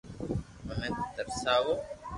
مني 0.65 0.89
ترساوُ 1.15 1.73